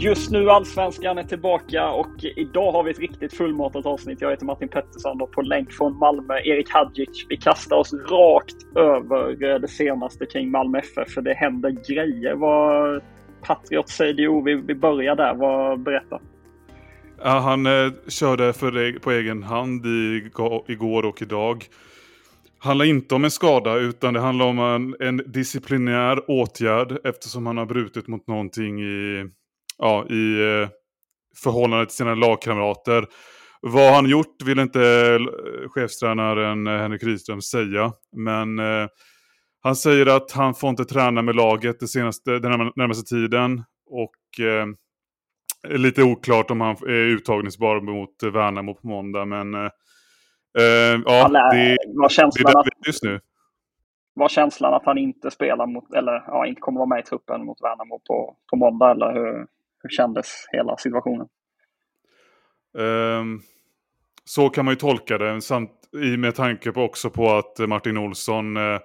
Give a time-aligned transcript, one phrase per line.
[0.00, 4.20] Just nu Allsvenskan är tillbaka och idag har vi ett riktigt fullmatat avsnitt.
[4.20, 7.26] Jag heter Martin Pettersson och på länk från Malmö, Erik Hadjic.
[7.28, 12.34] Vi kastar oss rakt över det senaste kring Malmö FF, för det händer grejer.
[12.34, 13.02] Vad
[13.42, 15.34] Patriot CDO, vi, vi börjar där.
[15.34, 16.20] Vad, berätta.
[17.22, 20.30] Ja, han eh, körde för, på egen hand i,
[20.66, 21.64] igår och idag.
[22.58, 27.56] handlar inte om en skada utan det handlar om en, en disciplinär åtgärd eftersom han
[27.56, 29.30] har brutit mot någonting i
[29.78, 30.68] ja, i eh,
[31.42, 33.06] förhållande till sina lagkamrater.
[33.60, 37.92] Vad han gjort vill inte eh, chefstränaren eh, Henrik Rydström säga.
[38.16, 38.58] Men
[39.62, 43.64] han säger att han får inte träna med laget det senaste, den närmaste tiden.
[43.86, 44.66] Och eh,
[45.78, 49.24] lite oklart om han är uttagningsbar mot Värnamo på måndag.
[49.24, 49.70] Men eh,
[51.04, 53.20] ja, det, var känslan det är att, just nu.
[54.14, 57.44] Var känslan att han inte spelar mot, eller ja, inte kommer vara med i truppen
[57.44, 58.90] mot Värnamo på, på måndag?
[58.90, 59.46] Eller hur
[59.88, 61.28] kändes hela situationen?
[62.78, 63.42] Um,
[64.24, 67.96] så kan man ju tolka det, samt i med tanke på också på att Martin
[67.96, 68.80] Olsson uh,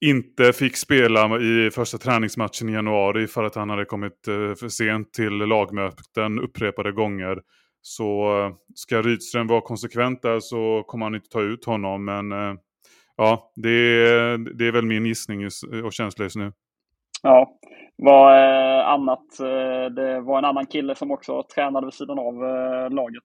[0.00, 4.68] inte fick spela i första träningsmatchen i januari för att han hade kommit uh, för
[4.68, 7.38] sent till lagmöten upprepade gånger.
[7.82, 12.04] Så uh, ska Rydström vara konsekvent där så kommer han inte ta ut honom.
[12.04, 12.58] Men
[13.16, 15.48] ja, det är, det är väl min gissning
[15.84, 16.52] och känsla just nu.
[17.22, 17.58] Ja,
[17.96, 19.40] vad eh, annat?
[19.40, 23.22] Eh, det var en annan kille som också tränade vid sidan av eh, laget.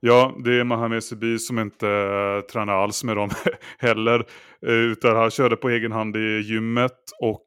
[0.00, 3.30] Ja, det är Mohamed Sebi som inte eh, tränar alls med dem
[3.78, 4.24] heller.
[4.66, 7.46] Eh, utan han körde på egen hand i gymmet och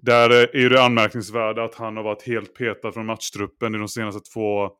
[0.00, 4.20] där är det anmärkningsvärda att han har varit helt petad från matchtruppen i de senaste
[4.32, 4.70] två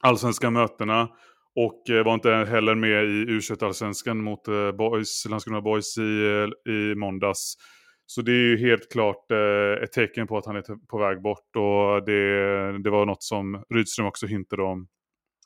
[0.00, 1.08] allsvenska mötena.
[1.56, 4.44] Och var inte heller med i U21-allsvenskan mot
[4.78, 7.56] Boys, Landskrona Boys i, i måndags.
[8.06, 11.22] Så det är ju helt klart eh, ett tecken på att han är på väg
[11.22, 14.86] bort och det, det var något som Rydström också hintade om.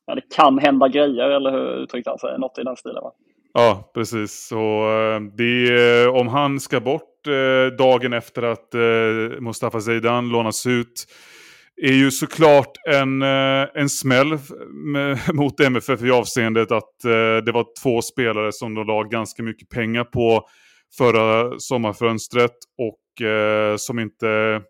[0.07, 2.39] Ja, det kan hända grejer, eller hur uttryckte han sig?
[2.39, 3.13] Något i den stilen va?
[3.53, 4.47] Ja, precis.
[4.47, 10.67] Så eh, det, om han ska bort eh, dagen efter att eh, Mustafa Zeidan lånas
[10.67, 11.07] ut
[11.83, 14.39] är ju såklart en, eh, en smäll
[15.33, 19.69] mot MFF i avseendet att eh, det var två spelare som de la ganska mycket
[19.69, 20.49] pengar på
[20.99, 24.63] förra sommarfönstret och eh, som inte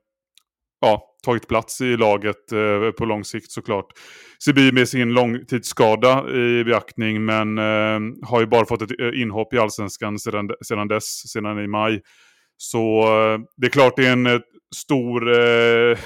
[0.80, 3.86] ja, tagit plats i laget eh, på lång sikt såklart.
[4.44, 9.54] Sibi med sin långtidsskada i beaktning men eh, har ju bara fått ett eh, inhopp
[9.54, 12.00] i allsvenskan sedan, sedan dess, sedan i maj.
[12.56, 14.40] Så eh, det är klart det är en eh,
[14.76, 15.98] stor, eh,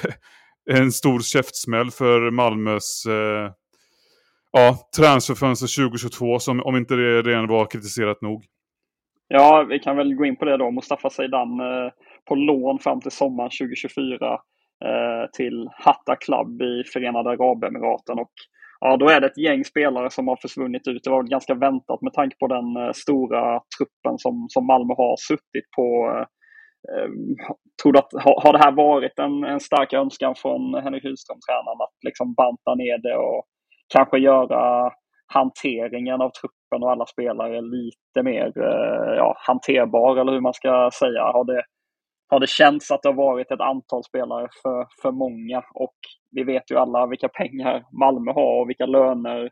[0.71, 3.51] en stor käftsmäll för Malmös eh,
[4.53, 8.45] ja, transferfönster 2022 som om inte det redan var kritiserat nog.
[9.35, 10.71] Ja, vi kan väl gå in på det då.
[10.71, 11.93] Mustafa Zeidan eh,
[12.29, 14.33] på lån fram till sommaren 2024
[14.85, 18.19] eh, till Hatta Club i Förenade Arabemiraten.
[18.19, 18.33] Och
[18.81, 21.05] ja, då är det ett gäng spelare som har försvunnit ut.
[21.05, 25.17] Det var ganska väntat med tanke på den eh, stora truppen som, som Malmö har
[25.29, 25.87] suttit på.
[26.93, 27.11] Eh,
[27.83, 31.97] tror att, har, har det här varit en, en stark önskan från Henrik Hylström-tränaren att
[32.05, 33.45] liksom banta ner det och
[33.95, 34.91] kanske göra
[35.27, 40.91] hanteringen av truppen och alla spelare lite mer eh, ja, hanterbar, eller hur man ska
[40.99, 41.23] säga.
[41.23, 41.63] Har det,
[42.29, 45.63] har det känts att det har varit ett antal spelare för, för många?
[45.75, 45.97] Och
[46.31, 49.51] vi vet ju alla vilka pengar Malmö har och vilka löner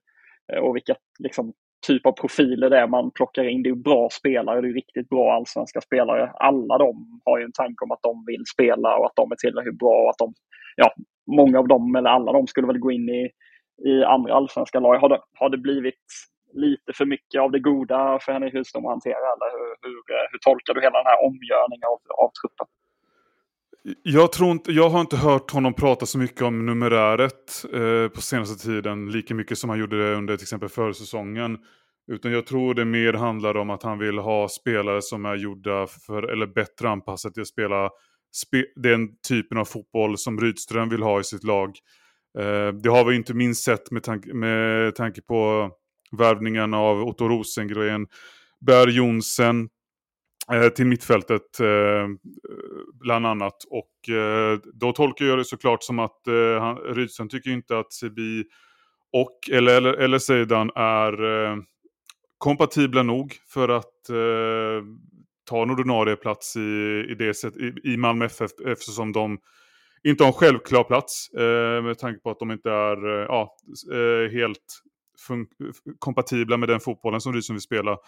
[0.52, 1.52] eh, och vilka liksom,
[1.87, 3.62] typ av profiler det är man plockar in.
[3.62, 6.32] Det är bra spelare, det är riktigt bra allsvenska spelare.
[6.34, 9.37] Alla de har ju en tanke om att de vill spela och att de är
[9.37, 10.02] tillräckligt bra.
[10.02, 10.34] Och att de,
[10.76, 10.93] ja,
[11.37, 13.31] många av dem, eller alla de, skulle väl gå in i,
[13.88, 14.99] i andra allsvenska lag.
[14.99, 16.05] Har det, har det blivit
[16.52, 19.26] lite för mycket av det goda för Henrik Rydström att hantera?
[19.35, 22.67] Eller hur, hur, eh, hur, tolkar du hela den här omgörningen av, av truppen?
[24.02, 28.20] Jag, tror inte, jag har inte hört honom prata så mycket om numeräret eh, på
[28.20, 31.58] senaste tiden, lika mycket som han gjorde det under till exempel försäsongen.
[32.12, 35.87] Utan jag tror det mer handlar om att han vill ha spelare som är gjorda
[35.87, 37.91] för, eller bättre anpassade till att spela
[38.32, 41.69] spe, den typen av fotboll som Rydström vill ha i sitt lag.
[42.38, 45.70] Eh, det har vi inte minst sett med, tank, med tanke på
[46.18, 48.06] värvningen av Otto Rosengren,
[48.60, 49.68] Bär Jonsen,
[50.52, 52.08] Eh, till mittfältet eh,
[52.94, 53.56] bland annat.
[53.70, 58.44] Och eh, då tolkar jag det såklart som att eh, Rydström tycker inte att Sibi
[59.12, 61.56] och eller, eller, eller Zeidan är eh,
[62.38, 64.84] kompatibla nog för att eh,
[65.50, 66.60] ta en ordinarie plats i,
[67.08, 69.38] i, det sätt, i, i Malmö FF eftersom de
[70.02, 73.56] inte har en självklar plats eh, med tanke på att de inte är eh, ja,
[74.32, 74.82] helt
[75.99, 77.99] kompatibla med den fotbollen som Rydström vill spela.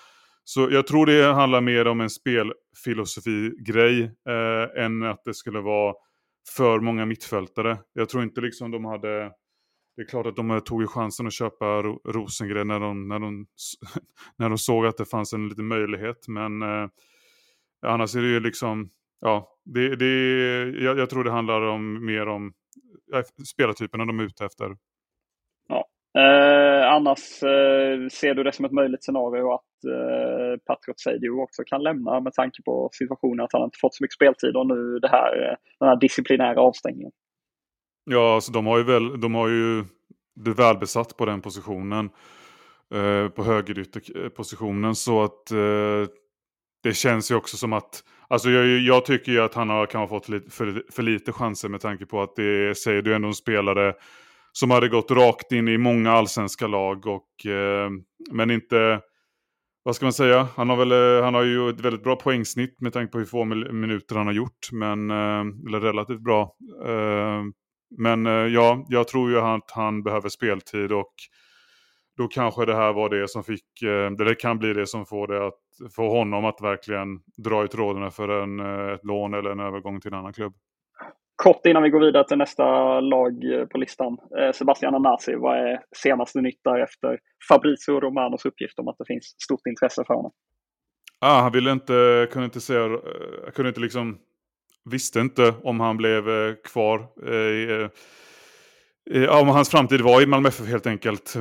[0.44, 5.94] Så jag tror det handlar mer om en spelfilosofi-grej eh, än att det skulle vara
[6.56, 7.78] för många mittfältare.
[7.92, 9.32] Jag tror inte liksom de hade...
[9.96, 13.46] Det är klart att de tog chansen att köpa Rosengren när de, när de,
[14.36, 16.28] när de såg att det fanns en liten möjlighet.
[16.28, 16.88] Men eh,
[17.86, 18.90] annars är det ju liksom...
[19.20, 20.06] Ja, det, det,
[20.82, 22.52] jag, jag tror det handlar om, mer om
[23.14, 24.76] eh, spelartyperna de är ute efter.
[26.18, 31.62] Eh, annars eh, ser du det som ett möjligt scenario att eh, Patriot Seidio också
[31.66, 34.98] kan lämna med tanke på situationen att han inte fått så mycket speltid och nu
[34.98, 37.12] det här, eh, den här disciplinära avstängningen.
[38.04, 39.84] Ja, alltså de har ju, väl, de har ju
[40.34, 42.10] det välbesatt på den positionen.
[42.94, 46.12] Eh, på högerytterpositionen eh, så att eh,
[46.82, 50.00] det känns ju också som att Alltså jag, jag tycker ju att han har, kan
[50.00, 53.28] ha fått lite, för, för lite chanser med tanke på att det säger du ändå
[53.28, 53.94] en spelare
[54.52, 57.06] som hade gått rakt in i många allsvenska lag.
[57.06, 57.90] Och, eh,
[58.32, 59.00] men inte,
[59.82, 62.80] vad ska man säga, han har, väl, eh, han har ju ett väldigt bra poängsnitt
[62.80, 64.72] med tanke på hur få minuter han har gjort.
[64.72, 66.56] Men, eh, eller relativt bra.
[66.86, 67.42] Eh,
[67.98, 71.14] men eh, ja, jag tror ju att han behöver speltid och
[72.16, 75.28] då kanske det här var det som fick, eh, eller kan bli det som får
[75.28, 79.50] det att få honom att verkligen dra ut trådarna för en, eh, ett lån eller
[79.50, 80.54] en övergång till en annan klubb.
[81.42, 84.18] Kort innan vi går vidare till nästa lag eh, på listan.
[84.38, 87.18] Eh, Sebastian Anasi, vad är senaste nytt där efter
[87.48, 90.32] Fabrizio Romanos uppgift om att det finns stort intresse för honom?
[91.20, 94.18] Ah, han ville inte, kunde inte säga, eh, kunde inte liksom,
[94.90, 97.06] visste inte om han blev kvar.
[99.04, 101.36] Ja, om hans framtid var i Malmö FF helt enkelt.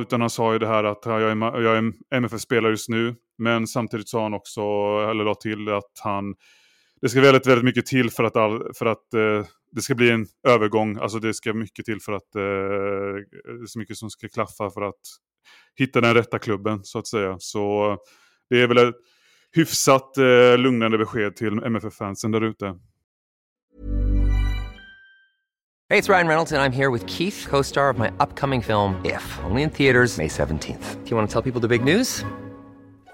[0.00, 3.14] Utan han sa ju det här att jag är, jag är MFF-spelare just nu.
[3.38, 4.60] Men samtidigt sa han också,
[5.10, 6.34] eller la till att han
[7.02, 10.10] det ska väldigt, väldigt mycket till för att, all, för att eh, det ska bli
[10.10, 10.98] en övergång.
[10.98, 12.42] Alltså det ska mycket till för att eh,
[13.44, 15.00] det är så mycket som ska klaffa för att
[15.76, 17.36] hitta den rätta klubben så att säga.
[17.38, 17.96] Så
[18.50, 18.94] det är väl ett
[19.52, 22.66] hyfsat eh, lugnande besked till MFF-fansen där ute.
[25.92, 28.62] Hej, det är Ryan Reynolds och jag är här med Keith, co-star of my upcoming
[28.62, 31.78] film If, only in theaters May 17 th Do you want to tell people the
[31.78, 32.24] big news?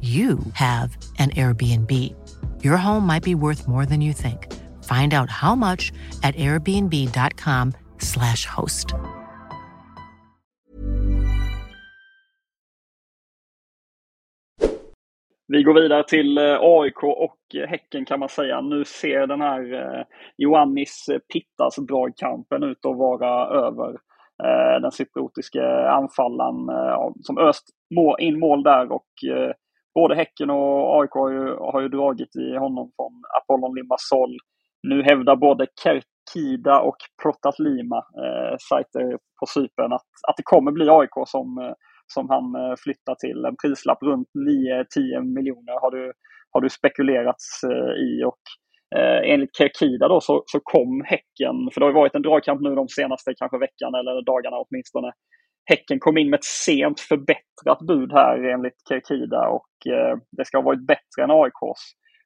[0.00, 1.90] you have an Airbnb.
[2.62, 4.52] Your home might be worth more than you think.
[4.84, 8.94] Find out how much at airbnb.com slash host.
[15.46, 18.60] Vi går vidare till eh, AIK och eh, Häcken kan man säga.
[18.60, 20.04] Nu ser den här eh,
[20.38, 23.96] Ioannis Pittas dragkampen ut att vara över.
[24.80, 26.70] Den cypriotiske anfallaren
[27.22, 27.68] som öst
[28.18, 29.06] in mål där och
[29.94, 34.36] både Häcken och AIK har ju, har ju dragit i honom från Apollon Limassol.
[34.82, 40.72] nu hävdar både Kerkida och Protat Lima, eh, sajter på Cypern, att, att det kommer
[40.72, 41.74] bli AIK som, eh,
[42.14, 43.44] som han eh, flyttar till.
[43.44, 46.12] En prislapp runt 9-10 miljoner har du,
[46.52, 48.24] har du spekulerats eh, i.
[48.24, 48.42] och
[48.96, 52.60] Eh, enligt Kerkida då så, så kom Häcken, för det har ju varit en dragkamp
[52.60, 55.12] nu de senaste kanske veckan eller dagarna åtminstone.
[55.66, 60.58] Häcken kom in med ett sent förbättrat bud här enligt Kerkida och eh, det ska
[60.58, 61.82] ha varit bättre än AIKs.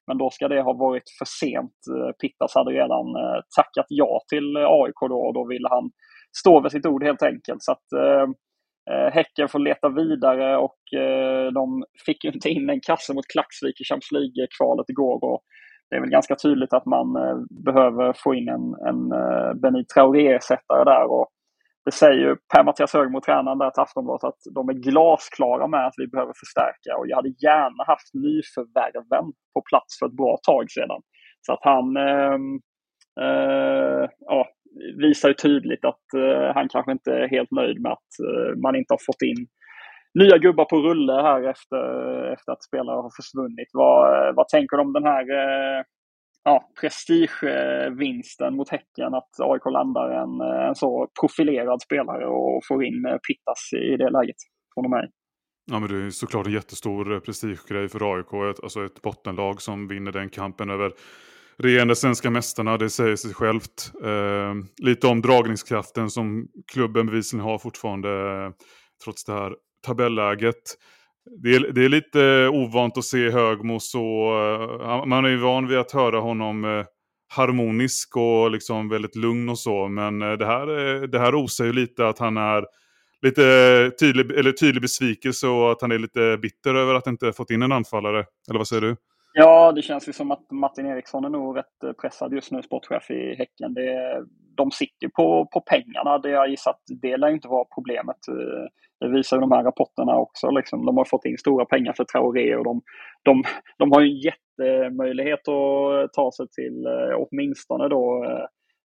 [0.07, 1.77] Men då ska det ha varit för sent.
[1.95, 5.91] Eh, Pittas hade redan eh, tackat ja till eh, AIK då och då ville han
[6.37, 7.63] stå vid sitt ord helt enkelt.
[7.63, 8.27] Så att eh
[9.13, 13.81] Häcken får leta vidare och eh, de fick ju inte in en kasse mot Klaxvik
[13.81, 15.23] i Champions League-kvalet igår.
[15.23, 15.41] Och
[15.89, 19.89] det är väl ganska tydligt att man eh, behöver få in en, en eh, Benit
[19.89, 21.05] Traoré-ersättare där.
[21.11, 21.27] Och
[21.89, 25.93] det säger ju Per-Mattias Högmo, tränaren där till Aftonbladet, att de är glasklara med att
[25.97, 26.97] vi behöver förstärka.
[26.97, 31.01] Och jag hade gärna haft nyförvärven på plats för ett bra tag sedan.
[31.45, 32.37] Så att han eh,
[33.23, 34.47] eh, ja,
[34.97, 38.75] visar ju tydligt att eh, han kanske inte är helt nöjd med att eh, man
[38.75, 39.47] inte har fått in
[40.13, 41.83] nya gubbar på rulle här efter,
[42.33, 43.69] efter att spelare har försvunnit.
[43.73, 45.83] Vad, vad tänker du om den här eh,
[46.43, 53.05] ja, prestigevinsten mot Häcken att AIK landar en, en så profilerad spelare och får in
[53.05, 54.35] eh, Pittas i det läget
[54.73, 55.09] från och med.
[55.71, 58.33] Ja, men det är såklart en jättestor eh, prestigegrej för AIK.
[58.55, 60.91] Ett, alltså ett bottenlag som vinner den kampen över
[61.57, 62.77] regerande svenska mästarna.
[62.77, 63.91] Det säger sig självt.
[64.03, 68.51] Eh, lite om dragningskraften som klubben bevisligen har fortfarande eh,
[69.03, 69.55] trots det här
[69.85, 70.55] tabelläget.
[71.37, 74.31] Det är, det är lite eh, ovant att se Högmo så.
[74.81, 76.85] Eh, man är ju van vid att höra honom eh,
[77.27, 79.87] harmonisk och liksom väldigt lugn och så.
[79.87, 80.67] Men det, här,
[81.07, 82.65] det här osar ju lite att han är
[83.21, 87.51] lite tydlig, eller tydlig besvikelse och att han är lite bitter över att inte fått
[87.51, 88.25] in en anfallare.
[88.49, 88.95] Eller vad säger du?
[89.33, 93.11] Ja, det känns ju som att Martin Eriksson är nog rätt pressad just nu, sportchef
[93.11, 93.73] i Häcken.
[93.73, 94.23] Det,
[94.61, 96.17] de sitter på, på pengarna.
[96.17, 98.21] Det jag gissar att det lär inte vara problemet.
[98.27, 98.65] Eh,
[98.99, 100.49] det visar ju de här rapporterna också.
[100.49, 100.85] Liksom.
[100.85, 102.81] De har fått in stora pengar för Traoré och de,
[103.23, 103.43] de,
[103.77, 108.25] de har ju en jättemöjlighet att ta sig till eh, åtminstone då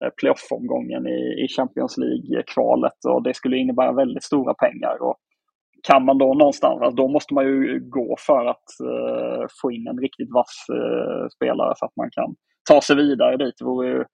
[0.02, 5.02] eh, playoff-omgången i, i Champions League-kvalet och det skulle innebära väldigt stora pengar.
[5.02, 5.16] Och
[5.88, 9.86] kan man då någonstans, alltså då måste man ju gå för att uh, få in
[9.86, 12.34] en riktigt vass uh, spelare så att man kan
[12.70, 13.54] ta sig vidare dit.
[13.58, 14.04] Det vore ju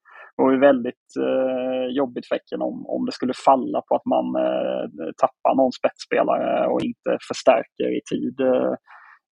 [0.46, 4.26] det ju väldigt eh, jobbigt för Häcken om, om det skulle falla på att man
[4.44, 4.84] eh,
[5.22, 8.36] tappar någon spetsspelare och inte förstärker i tid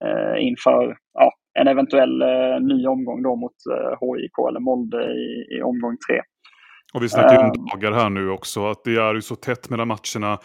[0.07, 3.59] eh, inför ja, en eventuell eh, ny omgång då mot
[4.01, 6.21] HIK eh, eller Molde i, i omgång tre.
[6.95, 7.53] Och vi snackar om eh.
[7.73, 10.39] dagar här nu också, att det är ju så tätt mellan matcherna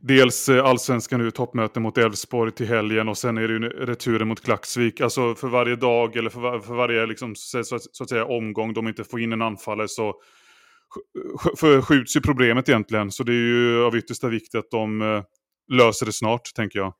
[0.00, 4.28] dels eh, allsvenskan nu toppmöte mot Elfsborg till helgen och sen är det ju returen
[4.28, 5.00] mot Klaxvik.
[5.00, 8.72] Alltså för varje dag eller för, var, för varje liksom, så, så, att säga, omgång
[8.72, 10.14] de inte får in en anfallare så
[11.56, 13.10] förskjuts ju problemet egentligen.
[13.10, 15.22] Så det är ju av yttersta vikt att de eh,
[15.72, 16.94] löser det snart, tänker jag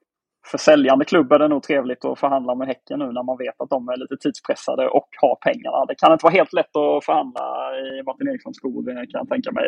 [0.50, 3.60] för säljande klubb är det nog trevligt att förhandla med Häcken nu när man vet
[3.60, 5.84] att de är lite tidspressade och har pengarna.
[5.88, 7.44] Det kan inte vara helt lätt att förhandla
[7.78, 9.64] i Martin Erikssons skor eh, kan jag tänka mig.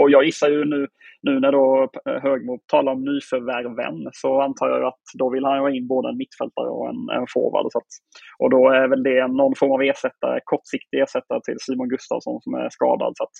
[0.00, 0.86] Och jag gissar ju nu,
[1.22, 5.58] nu när då eh, Högmo talar om nyförvärven så antar jag att då vill han
[5.58, 7.66] ha in både en mittfältare och en, en forward.
[7.72, 7.92] Så att,
[8.38, 12.54] och då är väl det någon form av ersättare, kortsiktig ersättare till Simon Gustafsson som
[12.54, 13.12] är skadad.
[13.16, 13.36] Så att,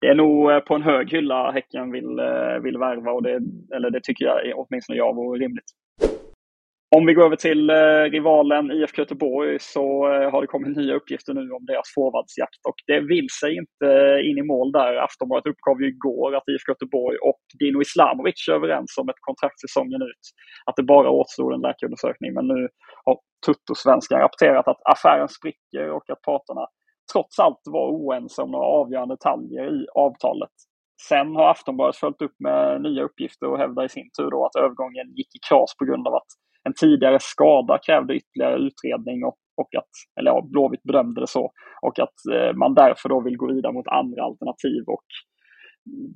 [0.00, 2.20] det är nog eh, på en hög hylla Häcken vill,
[2.62, 3.40] vill värva och det,
[3.76, 5.70] eller det tycker jag åtminstone jag vore rimligt.
[6.96, 10.94] Om vi går över till eh, rivalen IFK Göteborg så eh, har det kommit nya
[10.94, 14.96] uppgifter nu om deras forwardsjakt och det vill sig inte eh, in i mål där.
[14.96, 19.60] Aftonbladet uppgav ju igår att IFK Göteborg och Dino Islamovic är överens om ett kontrakt
[19.60, 20.24] säsongen ut.
[20.66, 22.68] Att det bara återstod en läkarundersökning men nu
[23.04, 26.64] har Tuttosvenskan rapporterat att affären spricker och att parterna
[27.12, 30.56] trots allt var oense om några avgörande detaljer i avtalet.
[31.08, 34.56] Sen har Aftonbladet följt upp med nya uppgifter och hävdar i sin tur då att
[34.56, 36.30] övergången gick i kras på grund av att
[36.64, 41.52] en tidigare skada krävde ytterligare utredning och, och att, eller ja, Blåvitt bedömde det så,
[41.82, 44.82] och att eh, man därför då vill gå vidare mot andra alternativ.
[44.86, 45.08] Och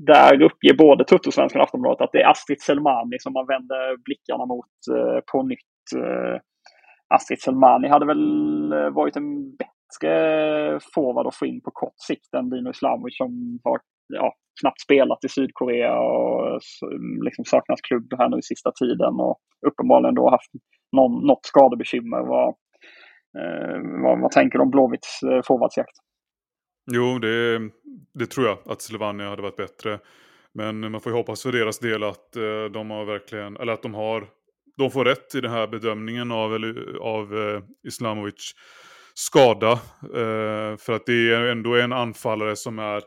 [0.07, 4.47] där uppger både Tuttosvenskan och Aftonbladet att det är Astrid Selmani som man vänder blickarna
[4.47, 5.87] mot eh, på nytt.
[5.97, 6.41] Eh,
[7.15, 12.35] Astrid Selmani hade väl eh, varit en bättre forward att få in på kort sikt
[12.35, 13.81] än Dino Islamovic som har
[14.13, 16.61] ja, knappt spelat i Sydkorea och
[17.25, 20.51] liksom saknat klubb här nu i sista tiden och uppenbarligen då haft
[20.97, 22.21] någon, något skadebekymmer.
[22.21, 22.49] Vad,
[23.39, 25.97] eh, vad, vad tänker du om Blåvitts eh, forwardsjakt?
[26.93, 27.61] Jo, det,
[28.15, 29.99] det tror jag att Slovania hade varit bättre.
[30.55, 33.83] Men man får ju hoppas för deras del att eh, de har verkligen, eller att
[33.83, 34.27] de har,
[34.79, 36.53] de får rätt i den här bedömningen av,
[37.01, 38.55] av eh, Islamovic.
[39.15, 39.73] skada.
[40.03, 43.03] Eh, för att det är ändå en anfallare som är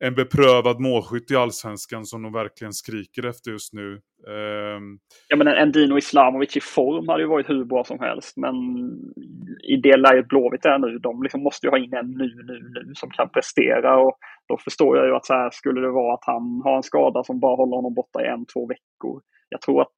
[0.00, 3.92] en beprövad målskytt i allsvenskan som de verkligen skriker efter just nu.
[4.28, 4.98] Ehm.
[5.28, 8.54] Ja, men en Dino Islamovic i form hade ju varit hur bra som helst, men
[9.68, 12.82] i det läget Blåvitt är nu, de liksom måste ju ha in en nu, nu,
[12.86, 16.14] nu som kan prestera och då förstår jag ju att så här skulle det vara
[16.14, 19.20] att han har en skada som bara håller honom borta i en, två veckor.
[19.48, 19.94] Jag tror att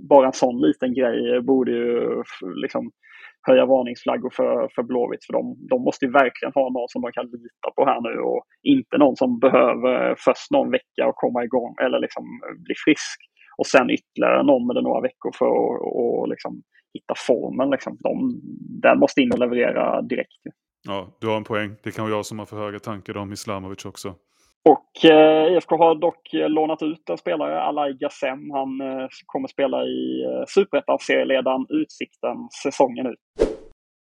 [0.00, 2.22] bara en sån liten grej borde ju
[2.62, 2.90] liksom
[3.46, 5.24] höja varningsflaggor för, för Blåvitt.
[5.24, 8.20] För de, de måste ju verkligen ha någon som de kan lita på här nu
[8.20, 12.24] och inte någon som behöver först någon vecka och komma igång eller liksom
[12.64, 13.18] bli frisk.
[13.58, 16.62] Och sen ytterligare någon eller några veckor för att och liksom
[16.94, 17.70] hitta formen.
[17.70, 17.96] Liksom.
[18.00, 18.40] De,
[18.82, 20.40] den måste in och leverera direkt.
[20.86, 21.76] Ja, du har en poäng.
[21.82, 24.14] Det kan vara jag som har för höga tankar om Islamovic också.
[24.68, 28.50] Och eh, IFK har dock lånat ut en spelare, Alai Gassem.
[28.50, 33.48] Han eh, kommer spela i eh, Superettan-serieledaren Utsikten säsongen ut.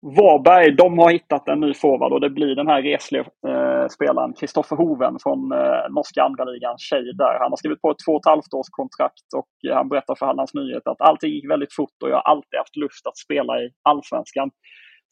[0.03, 4.33] Varberg, de har hittat en ny forward och det blir den här resliga eh, spelaren
[4.33, 7.39] Kristoffer Hoven från eh, norska andra ligan Tjejder.
[7.41, 10.15] Han har skrivit på ett två och ett halvt års kontrakt och eh, han berättar
[10.15, 13.17] för Hallands Nyheter att allting gick väldigt fort och jag har alltid haft lust att
[13.17, 14.51] spela i allsvenskan.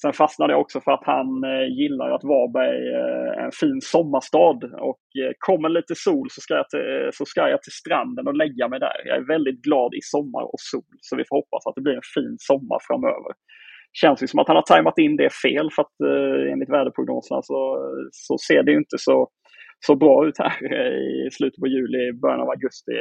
[0.02, 3.80] Sen fastnade jag också för att han eh, gillar att Varberg är eh, en fin
[3.80, 4.58] sommarstad.
[4.90, 8.28] Och eh, kommer lite sol så ska, jag till, eh, så ska jag till stranden
[8.28, 8.96] och lägga mig där.
[9.04, 10.94] Jag är väldigt glad i sommar och sol.
[11.00, 13.32] Så vi får hoppas att det blir en fin sommar framöver.
[13.92, 15.96] Känns ju som att han har tajmat in det fel för att
[16.52, 17.58] enligt väderprognoserna så,
[18.12, 19.28] så ser det inte så,
[19.86, 20.54] så bra ut här
[21.26, 22.92] i slutet på juli, början av augusti.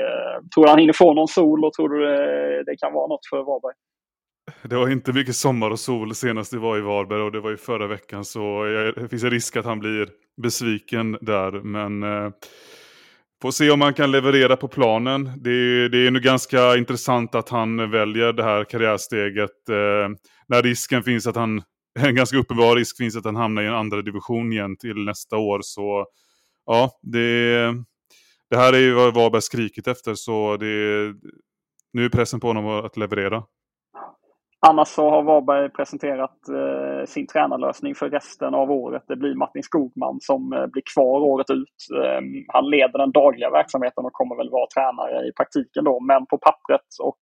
[0.54, 2.00] Tror du han hinner få någon sol och tror du
[2.64, 3.78] det kan vara något för Varberg?
[4.66, 7.50] Det var inte mycket sommar och sol senast vi var i Varberg och det var
[7.50, 8.64] ju förra veckan så
[8.96, 10.10] det finns en risk att han blir
[10.42, 11.52] besviken där.
[11.52, 12.32] Men eh,
[13.42, 15.32] får se om han kan leverera på planen.
[15.38, 20.10] Det, det är nog ganska intressant att han väljer det här karriärsteget eh,
[20.48, 21.62] när risken finns att han,
[22.00, 25.38] en ganska uppenbar risk finns att han hamnar i en andra division igen till nästa
[25.38, 25.60] år.
[25.64, 26.06] Så
[26.66, 27.58] ja, det,
[28.50, 30.66] det här är ju vad Varberg skrikit efter så det,
[31.94, 33.44] nu är pressen på honom att leverera.
[34.68, 39.04] Annars så har Varberg presenterat eh, sin tränarlösning för resten av året.
[39.08, 41.78] Det blir Martin Skogman som eh, blir kvar året ut.
[42.02, 46.26] Eh, han leder den dagliga verksamheten och kommer väl vara tränare i praktiken då, men
[46.26, 47.22] på pappret och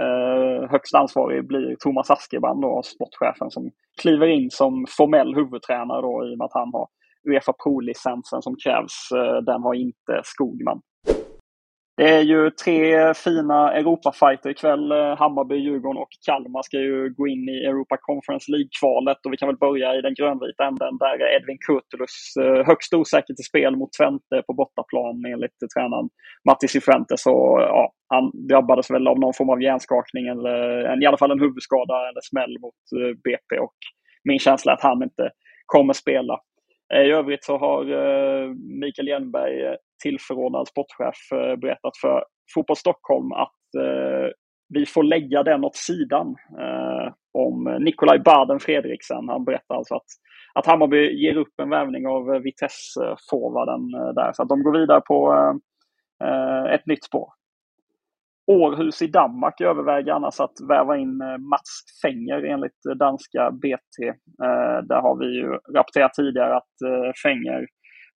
[0.00, 3.70] eh, högst ansvarig blir Thomas Askebrand då, sportchefen som
[4.02, 6.88] kliver in som formell huvudtränare då i och med att han har
[7.28, 8.96] Uefa Pro-licensen som krävs.
[9.14, 10.80] Eh, den har inte Skogman.
[11.96, 14.92] Det är ju tre fina Europafighter ikväll.
[14.92, 19.18] Eh, Hammarby, Djurgården och Kalmar ska ju gå in i Europa Conference League-kvalet.
[19.24, 20.98] Och vi kan väl börja i den grönvita änden.
[20.98, 26.08] Där Edvin Kurtulus eh, högst osäker till spel mot Twente på bortaplan enligt tränaren
[26.48, 27.22] Matti Cifuentes.
[27.26, 30.56] ja, han drabbades väl av någon form av hjärnskakning eller
[31.02, 33.50] i alla fall en huvudskada eller smäll mot eh, BP.
[33.66, 33.78] Och
[34.28, 35.30] min känsla är att han inte
[35.66, 36.38] kommer spela.
[36.94, 37.84] I övrigt så har
[38.80, 44.30] Mikael Jernberg tillförordnad sportchef eh, berättat för Fotboll Stockholm att eh,
[44.74, 49.28] vi får lägga den åt sidan eh, om Nikolaj Baden Fredriksen.
[49.28, 50.06] Han berättar alltså att,
[50.54, 54.32] att Hammarby ger upp en värvning av eh, Vitesse-forwarden eh, där.
[54.32, 55.34] Så att de går vidare på
[56.70, 57.28] ett nytt spår.
[58.46, 61.16] Århus i Danmark överväger annars att väva in
[61.50, 64.12] Mats Fenger enligt danska BT.
[64.82, 66.74] Där har vi ju rapporterat tidigare att
[67.22, 67.66] Fenger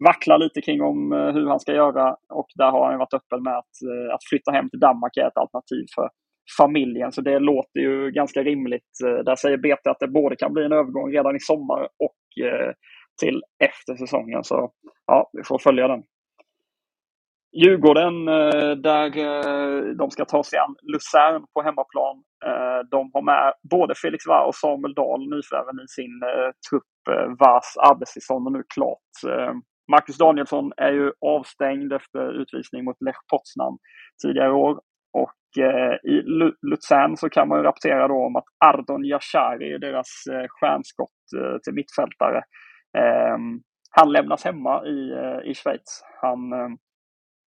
[0.05, 3.43] vacklar lite kring om eh, hur han ska göra och där har han varit öppen
[3.43, 6.09] med att, eh, att flytta hem till Danmark är ett alternativ för
[6.59, 7.13] familjen.
[7.13, 8.93] Så det låter ju ganska rimligt.
[9.05, 12.17] Eh, där säger BT att det både kan bli en övergång redan i sommar och
[13.21, 14.45] till efter säsongen.
[14.45, 14.71] Så
[15.07, 16.03] ja, vi får följa den.
[17.53, 18.25] Djurgården,
[18.83, 19.09] där
[19.95, 22.23] de ska ta sig an Luzern på hemmaplan.
[22.91, 26.21] De har med både Felix Var och Samuel Dahl, nyförvärven, i sin
[26.71, 26.93] trupp
[27.39, 29.13] vars arbetstillstånd är nu klart.
[29.91, 33.79] Marcus Danielsson är ju avstängd efter utvisning mot Lech Poznan
[34.23, 34.81] tidigare år.
[35.13, 36.23] Och eh, i
[36.63, 41.59] Luzern så kan man ju rapportera då om att Ardon Yashari deras eh, stjärnskott eh,
[41.65, 42.43] till mittfältare.
[42.99, 46.03] Ehm, han lämnas hemma i, eh, i Schweiz.
[46.23, 46.69] Han eh,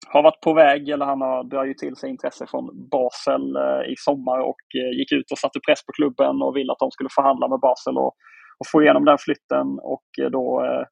[0.08, 3.94] har varit på väg, eller han har dragit till sig intresse från Basel eh, i
[3.96, 7.08] sommar och eh, gick ut och satte press på klubben och ville att de skulle
[7.14, 8.12] förhandla med Basel och,
[8.58, 9.66] och få igenom den flytten.
[9.94, 10.84] Och eh, då eh,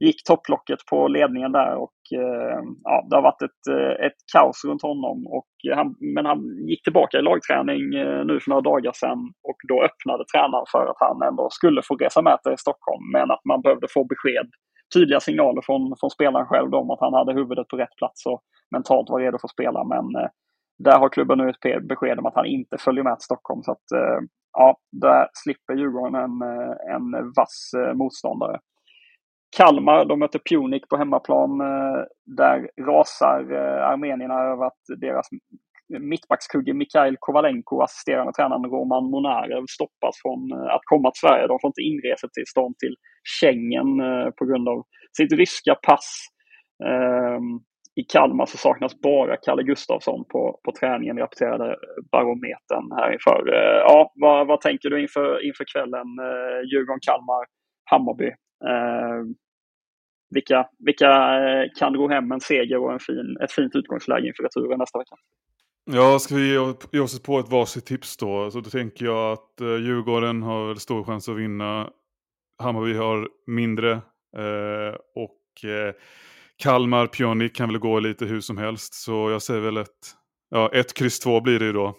[0.00, 4.64] gick topplocket på ledningen där och eh, ja, det har varit ett, eh, ett kaos
[4.64, 5.26] runt honom.
[5.26, 9.58] Och han, men han gick tillbaka i lagträning eh, nu för några dagar sedan och
[9.68, 13.44] då öppnade tränaren för att han ändå skulle få resa med till Stockholm men att
[13.44, 14.48] man behövde få besked,
[14.94, 18.40] tydliga signaler från, från spelaren själv om att han hade huvudet på rätt plats och
[18.70, 19.84] mentalt var redo för att spela.
[19.84, 20.04] Men
[20.78, 23.62] där har klubben nu ett besked om att han inte följer med till Stockholm.
[23.62, 23.86] Så att,
[24.52, 26.42] ja, där slipper Djurgården en,
[26.94, 28.58] en vass motståndare.
[29.56, 31.60] Kalmar, de möter Punic på hemmaplan.
[31.60, 32.02] Eh,
[32.36, 35.26] där rasar eh, armenierna över att deras
[36.00, 41.46] mittbackskugge Mikhail Kovalenko, assisterande tränaren Roman Monarev, stoppas från eh, att komma till Sverige.
[41.46, 42.94] De får inte inresetillstånd till
[43.40, 43.88] Schengen
[44.38, 44.82] på grund av
[45.16, 46.26] sitt ryska pass.
[46.88, 47.50] Ehm,
[48.00, 51.76] I Kalmar så saknas bara Kalle Gustafsson på, på träningen, rapporterade
[52.12, 53.40] Barometern här inför.
[53.86, 56.08] Ja, vad, vad tänker du inför, inför kvällen?
[56.70, 57.44] Djurgården, Kalmar,
[57.90, 58.26] Hammarby.
[58.64, 59.24] Eh,
[60.34, 64.28] vilka, vilka eh, kan gå hem med en seger och en fin, ett fint utgångsläge
[64.28, 65.16] inför returen nästa vecka?
[65.84, 66.52] Ja, ska vi
[66.92, 68.50] ge oss på ett varsitt tips då?
[68.50, 71.90] Så då tänker jag att eh, Djurgården har stor chans att vinna.
[72.58, 73.92] Hammarby har mindre.
[74.36, 75.94] Eh, och eh,
[76.56, 78.94] Kalmar, Pjonic kan väl gå lite hur som helst.
[78.94, 79.88] Så jag säger väl ett,
[80.50, 81.96] ja, ett kryss två blir det ju då.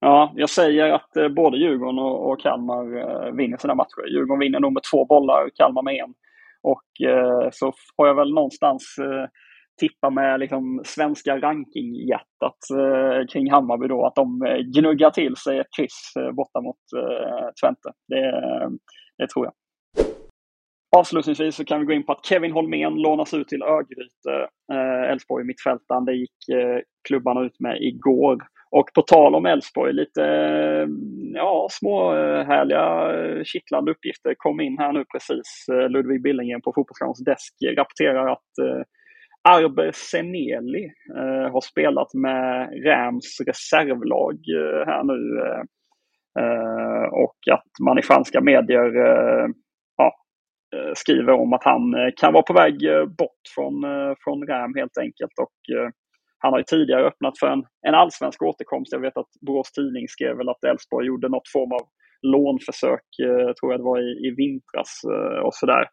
[0.00, 4.06] Ja, jag säger att eh, både Djurgården och, och Kalmar eh, vinner sina matcher.
[4.08, 6.14] Djurgården vinner nog med två bollar, Kalmar med en.
[6.62, 9.28] Och eh, så har jag väl någonstans eh,
[9.80, 15.58] tippa med liksom svenska rankinghjärtat eh, kring Hammarby då, att de eh, gnuggar till sig
[15.58, 16.76] ett kryss borta mot
[17.60, 17.92] Twente.
[18.08, 18.32] Det,
[19.18, 19.52] det tror jag.
[20.96, 25.10] Avslutningsvis så kan vi gå in på att Kevin Holmén lånas ut till Örgryte, eh,
[25.10, 26.04] Elfsborg eh, mittfältaren.
[26.04, 28.38] Det gick eh, klubbarna ut med igår.
[28.70, 30.88] Och på tal om Elfsborg, lite eh,
[31.34, 33.10] ja, små eh, härliga
[33.44, 35.66] kittlande uppgifter kom in här nu precis.
[35.88, 38.84] Ludvig Billingen på Fotbollskanalens desk rapporterar att
[39.48, 40.84] Arber Seneli
[41.16, 45.40] eh, har spelat med Rams reservlag eh, här nu.
[47.12, 48.92] Och att man i franska medier
[50.76, 53.74] Eh, skriver om att han eh, kan vara på väg eh, bort från,
[54.24, 55.38] från Ram helt enkelt.
[55.40, 55.58] Och
[56.38, 58.92] han har ju tidigare öppnat för en, en allsvensk återkomst.
[58.92, 61.82] Jag vet att Borås Tidning skrev väl att Elfsborg gjorde något form av
[62.22, 63.06] lånförsök,
[63.60, 65.00] tror jag det var i, i vintras
[65.42, 65.84] och sådär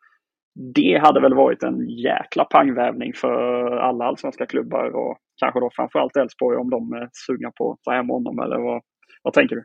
[0.75, 3.31] det hade väl varit en jäkla pangvävning för
[3.77, 7.91] alla allsvenska klubbar och kanske då framförallt Elfsborg om de är sugna på att ta
[7.91, 8.81] hem honom eller vad,
[9.23, 9.63] vad tänker du?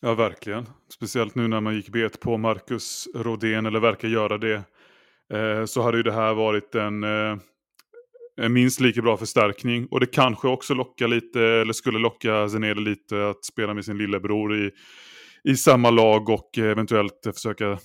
[0.00, 0.66] Ja, verkligen.
[0.92, 4.54] Speciellt nu när man gick bet på Marcus Rodén, eller verkar göra det,
[5.32, 7.36] eh, så hade ju det här varit en, eh,
[8.36, 9.86] en minst lika bra förstärkning.
[9.90, 13.98] Och det kanske också lockar lite, eller skulle locka Zenede lite att spela med sin
[13.98, 14.70] lillebror i,
[15.44, 17.78] i samma lag och eventuellt försöka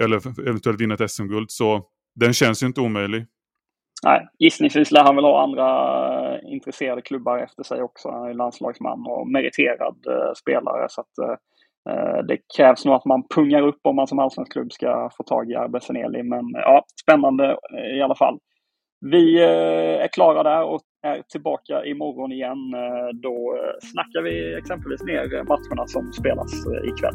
[0.00, 0.16] eller
[0.48, 1.50] eventuellt vinna ett SM-guld.
[1.50, 1.84] Så
[2.14, 3.26] den känns ju inte omöjlig.
[4.04, 5.68] Nej, gissningsvis lär han väl ha andra
[6.34, 8.10] eh, intresserade klubbar efter sig också.
[8.10, 10.86] Han är landslagsman och meriterad eh, spelare.
[10.88, 14.72] Så att, eh, det krävs nog att man pungar upp om man som allsvensk klubb
[14.72, 16.22] ska få tag i Arbeseneli.
[16.22, 17.56] Men ja, spännande
[17.96, 18.38] i alla fall.
[19.00, 22.58] Vi är klara där och är tillbaka imorgon igen.
[23.22, 26.52] Då snackar vi exempelvis ner matcherna som spelas
[26.84, 27.14] ikväll.